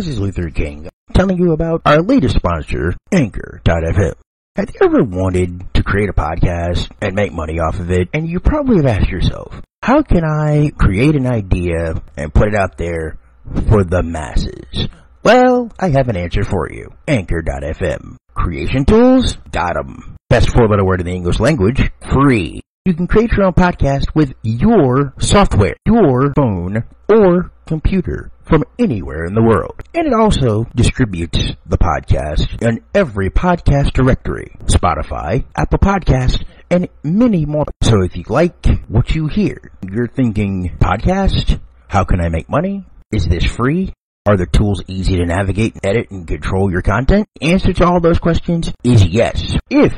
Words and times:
This 0.00 0.08
is 0.08 0.18
Luther 0.18 0.48
King 0.48 0.88
telling 1.12 1.36
you 1.36 1.52
about 1.52 1.82
our 1.84 2.00
latest 2.00 2.36
sponsor, 2.36 2.94
Anchor.fm. 3.12 4.14
Have 4.56 4.70
you 4.70 4.80
ever 4.82 5.02
wanted 5.04 5.74
to 5.74 5.82
create 5.82 6.08
a 6.08 6.14
podcast 6.14 6.90
and 7.02 7.14
make 7.14 7.34
money 7.34 7.60
off 7.60 7.78
of 7.78 7.90
it? 7.90 8.08
And 8.14 8.26
you 8.26 8.40
probably 8.40 8.76
have 8.78 8.86
asked 8.86 9.10
yourself, 9.10 9.60
how 9.82 10.00
can 10.00 10.24
I 10.24 10.70
create 10.70 11.16
an 11.16 11.26
idea 11.26 12.02
and 12.16 12.32
put 12.32 12.48
it 12.48 12.54
out 12.54 12.78
there 12.78 13.18
for 13.68 13.84
the 13.84 14.02
masses? 14.02 14.88
Well, 15.22 15.70
I 15.78 15.90
have 15.90 16.08
an 16.08 16.16
answer 16.16 16.44
for 16.44 16.72
you. 16.72 16.94
Anchor.fm. 17.06 18.16
Creation 18.32 18.86
tools? 18.86 19.36
Got 19.52 19.76
'em. 19.76 20.16
Best 20.30 20.48
four 20.48 20.66
letter 20.66 20.82
word 20.82 21.00
in 21.00 21.08
the 21.08 21.12
English 21.12 21.40
language. 21.40 21.90
Free. 22.10 22.62
You 22.90 22.96
can 22.96 23.06
create 23.06 23.30
your 23.30 23.44
own 23.46 23.52
podcast 23.52 24.06
with 24.16 24.34
your 24.42 25.14
software, 25.20 25.76
your 25.86 26.32
phone, 26.34 26.82
or 27.08 27.52
computer 27.64 28.32
from 28.42 28.64
anywhere 28.80 29.24
in 29.26 29.34
the 29.34 29.42
world. 29.42 29.80
And 29.94 30.08
it 30.08 30.12
also 30.12 30.64
distributes 30.74 31.38
the 31.64 31.78
podcast 31.78 32.60
in 32.60 32.82
every 32.92 33.30
podcast 33.30 33.92
directory. 33.92 34.56
Spotify, 34.64 35.44
Apple 35.54 35.78
Podcast, 35.78 36.44
and 36.68 36.88
many 37.04 37.46
more. 37.46 37.66
So 37.80 38.02
if 38.02 38.16
you 38.16 38.24
like 38.28 38.66
what 38.88 39.14
you 39.14 39.28
hear, 39.28 39.70
you're 39.88 40.08
thinking, 40.08 40.76
podcast? 40.80 41.60
How 41.86 42.02
can 42.02 42.20
I 42.20 42.28
make 42.28 42.48
money? 42.48 42.86
Is 43.12 43.28
this 43.28 43.44
free? 43.44 43.92
Are 44.26 44.36
the 44.36 44.46
tools 44.46 44.82
easy 44.88 45.16
to 45.16 45.26
navigate, 45.26 45.76
edit, 45.84 46.10
and 46.10 46.26
control 46.26 46.72
your 46.72 46.82
content? 46.82 47.28
Answer 47.40 47.72
to 47.72 47.86
all 47.86 48.00
those 48.00 48.18
questions 48.18 48.72
is 48.82 49.06
yes. 49.06 49.56
If 49.70 49.94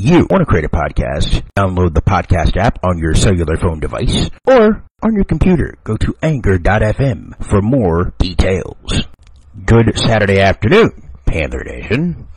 you 0.00 0.26
want 0.30 0.40
to 0.40 0.46
create 0.46 0.64
a 0.64 0.68
podcast, 0.70 1.42
download 1.54 1.92
the 1.92 2.00
podcast 2.00 2.56
app 2.56 2.78
on 2.82 2.96
your 2.96 3.14
cellular 3.14 3.58
phone 3.58 3.80
device 3.80 4.30
or 4.46 4.82
on 5.02 5.14
your 5.14 5.24
computer. 5.24 5.74
Go 5.84 5.98
to 5.98 6.16
anchor.fm 6.22 7.44
for 7.44 7.60
more 7.60 8.14
details. 8.18 9.02
Good 9.66 9.98
Saturday 9.98 10.40
afternoon, 10.40 11.10
Panther 11.26 11.62
Nation. 11.64 12.28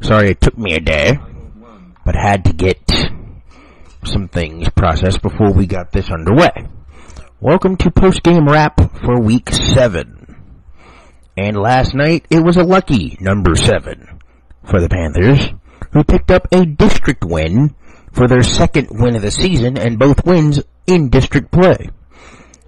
Sorry 0.00 0.30
it 0.30 0.40
took 0.40 0.56
me 0.56 0.72
a 0.72 0.80
day, 0.80 1.18
but 2.06 2.14
had 2.14 2.46
to 2.46 2.54
get 2.54 2.90
some 4.04 4.28
things 4.28 4.70
processed 4.70 5.20
before 5.20 5.52
we 5.52 5.66
got 5.66 5.92
this 5.92 6.10
underway. 6.10 6.66
Welcome 7.40 7.76
to 7.78 7.90
post 7.90 8.22
game 8.22 8.46
wrap 8.48 8.80
for 9.04 9.20
week 9.20 9.50
seven. 9.50 10.34
And 11.36 11.58
last 11.58 11.94
night, 11.94 12.24
it 12.30 12.42
was 12.42 12.56
a 12.56 12.64
lucky 12.64 13.18
number 13.20 13.54
seven 13.54 14.18
for 14.64 14.80
the 14.80 14.88
Panthers, 14.88 15.52
who 15.92 16.04
picked 16.04 16.30
up 16.30 16.46
a 16.52 16.64
district 16.64 17.24
win 17.24 17.74
for 18.12 18.28
their 18.28 18.42
second 18.42 18.88
win 18.90 19.16
of 19.16 19.22
the 19.22 19.30
season 19.30 19.76
and 19.76 19.98
both 19.98 20.24
wins 20.24 20.60
in 20.86 21.08
district 21.08 21.50
play 21.50 21.90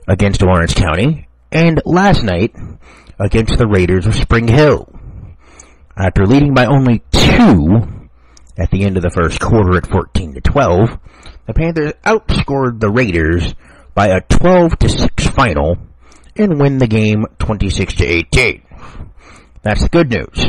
against 0.09 0.43
Orange 0.43 0.75
County 0.75 1.29
and 1.53 1.81
last 1.85 2.23
night 2.23 2.55
against 3.19 3.59
the 3.59 3.67
Raiders 3.67 4.07
of 4.07 4.15
Spring 4.15 4.49
Hill. 4.49 4.89
After 5.97 6.27
leading 6.27 6.55
by 6.55 6.67
only 6.67 7.03
two 7.13 7.87
at 8.57 8.71
the 8.71 8.85
end 8.85 8.97
of 8.97 9.03
the 9.03 9.11
first 9.11 9.41
quarter 9.41 9.77
at 9.77 9.87
14 9.87 10.35
to 10.35 10.41
12, 10.41 10.99
the 11.47 11.55
Panthers 11.55 11.93
outscored 12.05 12.81
the 12.81 12.91
Raiders 12.91 13.55
by 13.95 14.09
a 14.09 14.21
12 14.23 14.79
to 14.81 14.89
6 14.89 15.27
final 15.29 15.79
and 16.37 16.61
win 16.61 16.79
the 16.79 16.87
game 16.87 17.27
26 17.39 17.95
to 17.95 18.05
18. 18.05 18.63
That's 19.63 19.83
the 19.83 19.89
good 19.89 20.11
news. 20.11 20.47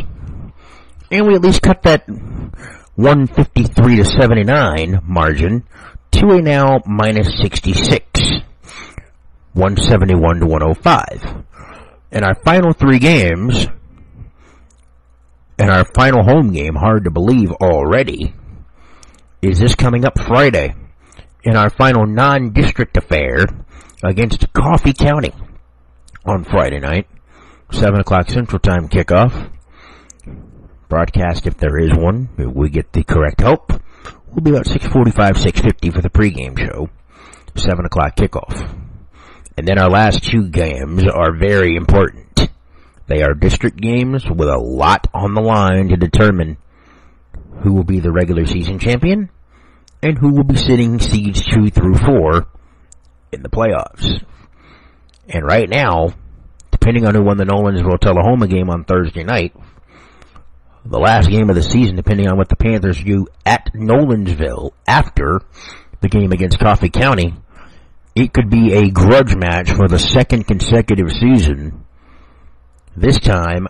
And 1.16 1.28
we 1.28 1.36
at 1.36 1.42
least 1.42 1.62
cut 1.62 1.84
that 1.84 2.10
153 2.10 3.96
to 3.96 4.04
79 4.04 5.00
margin 5.06 5.64
to 6.12 6.32
a 6.32 6.42
now 6.42 6.82
minus 6.86 7.40
66. 7.40 8.06
171 9.54 10.42
to 10.42 10.46
105. 10.46 11.46
In 12.12 12.26
our 12.26 12.36
final 12.36 12.74
three 12.74 13.00
games, 13.00 13.66
and 15.58 15.70
our 15.70 15.86
final 15.86 16.22
home 16.22 16.52
game, 16.52 16.76
hard 16.76 17.06
to 17.06 17.12
believe 17.12 17.54
already, 17.54 18.34
is 19.42 19.60
this 19.60 19.74
coming 19.74 20.04
up 20.04 20.20
Friday 20.20 20.76
in 21.46 21.56
our 21.56 21.70
final 21.70 22.06
non-district 22.06 22.98
affair 22.98 23.46
against 24.04 24.52
Coffee 24.52 24.92
County 24.92 25.32
on 26.26 26.44
Friday 26.44 26.82
night. 26.82 27.08
7 27.72 28.02
o'clock 28.02 28.30
Central 28.30 28.60
Time 28.60 28.90
kickoff. 28.90 29.50
Broadcast 30.90 31.48
if 31.48 31.58
there 31.58 31.78
is 31.78 31.94
one. 31.94 32.30
If 32.38 32.54
we 32.54 32.70
get 32.70 32.94
the 32.94 33.04
correct 33.04 33.42
help. 33.42 33.72
We'll 34.28 34.44
be 34.44 34.52
about 34.52 34.68
645, 34.68 35.38
650 35.38 35.90
for 35.92 36.02
the 36.02 36.10
pregame 36.10 36.58
show. 36.60 36.90
7 37.56 37.86
o'clock 37.86 38.16
kickoff. 38.16 38.82
And 39.58 39.68
then 39.68 39.80
our 39.80 39.90
last 39.90 40.24
two 40.24 40.50
games 40.50 41.06
are 41.08 41.34
very 41.34 41.76
important. 41.76 42.50
They 43.08 43.24
are 43.24 43.34
district 43.34 43.78
games 43.78 44.30
with 44.30 44.50
a 44.50 44.58
lot 44.58 45.08
on 45.14 45.34
the 45.34 45.42
line 45.42 45.90
to 45.90 45.96
determine 45.96 46.58
who 47.64 47.74
will 47.74 47.84
be 47.84 48.00
the 48.00 48.12
regular 48.12 48.46
season 48.46 48.80
champion 48.80 49.30
and 50.04 50.18
who 50.18 50.34
will 50.34 50.44
be 50.44 50.58
sitting 50.58 51.00
seeds 51.00 51.46
two 51.46 51.70
through 51.70 51.96
four 51.96 52.48
in 53.32 53.44
the 53.44 53.50
playoffs. 53.50 54.24
And 55.28 55.46
right 55.46 55.70
now, 55.70 56.14
depending 56.72 57.08
on 57.08 57.16
who 57.16 57.24
won 57.24 57.38
the 57.38 57.46
Nolensville 57.46 58.00
Tullahoma 58.00 58.48
game 58.48 58.70
on 58.70 58.84
Thursday 58.84 59.24
night, 59.24 59.56
the 60.86 61.00
last 61.00 61.30
game 61.30 61.50
of 61.50 61.56
the 61.56 61.64
season, 61.64 61.96
depending 61.96 62.28
on 62.28 62.38
what 62.38 62.50
the 62.50 62.56
Panthers 62.56 63.04
do 63.04 63.28
at 63.46 63.74
Nolensville 63.74 64.72
after 64.88 65.42
the 66.02 66.10
game 66.10 66.32
against 66.32 66.60
Coffee 66.60 66.90
County, 66.90 67.34
it 68.16 68.34
could 68.34 68.50
be 68.50 68.74
a 68.74 68.90
grudge 68.90 69.36
match 69.36 69.72
for 69.72 69.88
the 69.88 70.00
second 70.00 70.46
consecutive 70.46 71.12
season, 71.12 71.86
this 72.96 73.20
time 73.20 73.68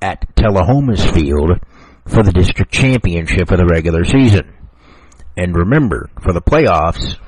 at 0.00 0.34
Tullahoma's 0.36 1.04
field 1.04 1.60
for 2.06 2.22
the 2.22 2.32
district 2.32 2.72
championship 2.72 3.50
of 3.50 3.58
the 3.58 3.66
regular 3.66 4.04
season. 4.04 4.54
And 5.36 5.56
remember, 5.56 6.10
for 6.22 6.32
the 6.32 6.42
playoffs, 6.42 7.18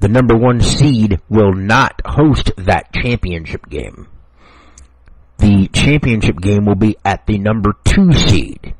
the 0.00 0.08
number 0.08 0.36
one 0.36 0.60
seed 0.60 1.20
will 1.28 1.52
not 1.52 2.00
host 2.04 2.52
that 2.56 2.92
championship 2.92 3.68
game. 3.68 4.08
The 5.38 5.68
championship 5.72 6.40
game 6.40 6.64
will 6.64 6.74
be 6.74 6.96
at 7.04 7.26
the 7.26 7.38
number 7.38 7.74
two 7.84 8.12
seed. 8.12 8.74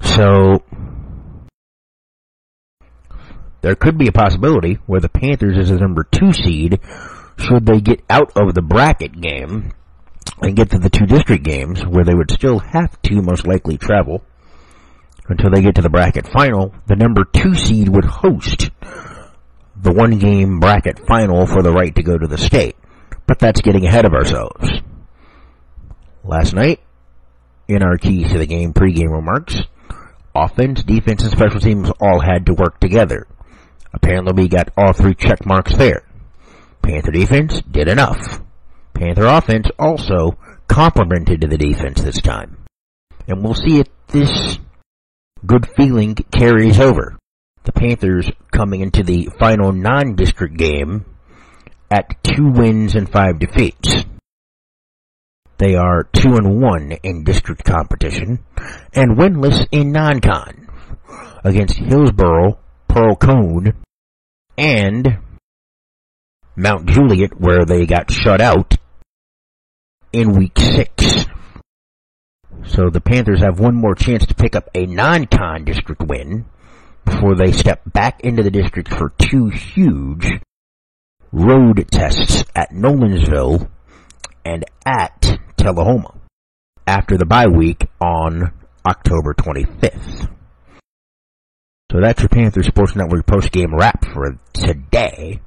So, 0.00 0.62
there 3.62 3.74
could 3.74 3.98
be 3.98 4.08
a 4.08 4.12
possibility 4.12 4.74
where 4.86 5.00
the 5.00 5.08
Panthers 5.08 5.58
is 5.58 5.70
the 5.70 5.78
number 5.78 6.04
two 6.04 6.32
seed 6.32 6.80
should 7.38 7.66
they 7.66 7.80
get 7.80 8.02
out 8.08 8.32
of 8.36 8.54
the 8.54 8.62
bracket 8.62 9.20
game 9.20 9.72
and 10.42 10.56
get 10.56 10.70
to 10.70 10.78
the 10.78 10.90
two 10.90 11.06
district 11.06 11.44
games 11.44 11.84
where 11.86 12.04
they 12.04 12.14
would 12.14 12.30
still 12.30 12.58
have 12.58 13.00
to 13.02 13.22
most 13.22 13.46
likely 13.46 13.76
travel 13.76 14.22
until 15.28 15.50
they 15.50 15.62
get 15.62 15.76
to 15.76 15.82
the 15.82 15.88
bracket 15.88 16.26
final, 16.26 16.74
the 16.86 16.96
number 16.96 17.24
two 17.24 17.54
seed 17.54 17.88
would 17.88 18.04
host 18.04 18.70
the 19.76 19.92
one 19.92 20.18
game 20.18 20.58
bracket 20.58 20.98
final 21.06 21.46
for 21.46 21.62
the 21.62 21.72
right 21.72 21.94
to 21.94 22.02
go 22.02 22.18
to 22.18 22.26
the 22.26 22.38
state. 22.38 22.76
But 23.26 23.38
that's 23.38 23.60
getting 23.60 23.86
ahead 23.86 24.04
of 24.04 24.12
ourselves. 24.12 24.68
Last 26.30 26.54
night, 26.54 26.78
in 27.66 27.82
our 27.82 27.98
keys 27.98 28.30
to 28.30 28.38
the 28.38 28.46
game 28.46 28.72
pregame 28.72 29.10
remarks, 29.10 29.62
offense, 30.32 30.84
defense, 30.84 31.24
and 31.24 31.32
special 31.32 31.58
teams 31.58 31.90
all 32.00 32.20
had 32.20 32.46
to 32.46 32.54
work 32.54 32.78
together. 32.78 33.26
Apparently 33.92 34.44
we 34.44 34.48
got 34.48 34.70
all 34.76 34.92
three 34.92 35.16
check 35.16 35.44
marks 35.44 35.74
there. 35.74 36.04
Panther 36.82 37.10
defense 37.10 37.60
did 37.62 37.88
enough. 37.88 38.40
Panther 38.94 39.26
offense 39.26 39.70
also 39.76 40.38
complemented 40.68 41.40
the 41.40 41.58
defense 41.58 42.00
this 42.00 42.20
time. 42.20 42.58
And 43.26 43.42
we'll 43.42 43.54
see 43.54 43.80
if 43.80 43.88
this 44.06 44.60
good 45.44 45.68
feeling 45.74 46.14
carries 46.14 46.78
over 46.78 47.18
the 47.64 47.72
Panthers 47.72 48.30
coming 48.52 48.82
into 48.82 49.02
the 49.02 49.30
final 49.40 49.72
non-district 49.72 50.56
game 50.56 51.06
at 51.90 52.22
two 52.22 52.52
wins 52.52 52.94
and 52.94 53.10
five 53.10 53.40
defeats. 53.40 54.04
They 55.60 55.74
are 55.74 56.04
two 56.04 56.36
and 56.36 56.58
one 56.62 56.92
in 57.02 57.22
district 57.22 57.64
competition 57.64 58.38
and 58.94 59.18
winless 59.18 59.66
in 59.70 59.92
non-con 59.92 60.66
against 61.44 61.76
Hillsboro, 61.76 62.58
Pearl-Cohn, 62.88 63.74
and 64.56 65.18
Mount 66.56 66.86
Juliet 66.88 67.38
where 67.38 67.66
they 67.66 67.84
got 67.84 68.10
shut 68.10 68.40
out 68.40 68.78
in 70.14 70.32
week 70.32 70.58
six. 70.58 71.26
So 72.64 72.88
the 72.88 73.02
Panthers 73.02 73.42
have 73.42 73.60
one 73.60 73.74
more 73.74 73.94
chance 73.94 74.24
to 74.24 74.34
pick 74.34 74.56
up 74.56 74.70
a 74.74 74.86
non-con 74.86 75.66
district 75.66 76.00
win 76.00 76.46
before 77.04 77.34
they 77.34 77.52
step 77.52 77.82
back 77.84 78.22
into 78.22 78.42
the 78.42 78.50
district 78.50 78.88
for 78.88 79.12
two 79.18 79.48
huge 79.48 80.40
road 81.30 81.86
tests 81.90 82.44
at 82.56 82.70
Nolensville 82.70 83.68
and 84.42 84.64
at 84.86 85.19
Tullahoma 85.60 86.14
after 86.86 87.18
the 87.18 87.26
bye 87.26 87.46
week 87.46 87.86
on 88.00 88.52
October 88.86 89.34
25th. 89.34 90.28
So 91.92 92.00
that's 92.00 92.22
your 92.22 92.28
Panther 92.28 92.62
Sports 92.62 92.96
Network 92.96 93.26
post-game 93.26 93.74
wrap 93.74 94.04
for 94.04 94.38
today. 94.52 95.40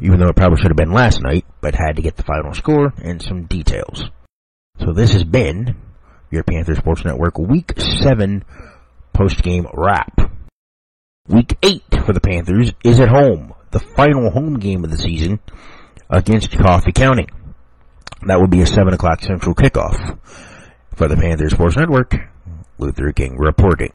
Even 0.00 0.18
though 0.18 0.28
it 0.28 0.36
probably 0.36 0.56
should 0.56 0.70
have 0.70 0.76
been 0.76 0.92
last 0.92 1.22
night, 1.22 1.44
but 1.60 1.74
had 1.74 1.96
to 1.96 2.02
get 2.02 2.16
the 2.16 2.22
final 2.22 2.54
score 2.54 2.92
and 3.02 3.22
some 3.22 3.44
details. 3.44 4.10
So 4.80 4.92
this 4.92 5.12
has 5.12 5.24
been 5.24 5.76
your 6.30 6.42
Panther 6.42 6.74
Sports 6.74 7.04
Network 7.04 7.38
Week 7.38 7.74
7 7.78 8.44
post-game 9.12 9.66
wrap. 9.74 10.32
Week 11.28 11.56
8 11.62 11.82
for 12.04 12.12
the 12.12 12.20
Panthers 12.20 12.72
is 12.82 12.98
at 12.98 13.10
home, 13.10 13.54
the 13.70 13.80
final 13.80 14.30
home 14.30 14.58
game 14.58 14.82
of 14.82 14.90
the 14.90 14.98
season 14.98 15.38
against 16.08 16.56
Coffee 16.58 16.92
County. 16.92 17.26
That 18.26 18.40
would 18.40 18.50
be 18.50 18.60
a 18.60 18.66
7 18.66 18.92
o'clock 18.92 19.20
central 19.22 19.54
kickoff. 19.54 20.18
For 20.94 21.08
the 21.08 21.16
Panthers 21.16 21.52
Sports 21.52 21.76
Network, 21.76 22.14
Luther 22.78 23.12
King 23.12 23.38
reporting. 23.38 23.92